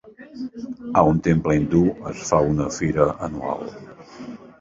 [1.01, 3.71] A un temple hindú es fa una fira anual.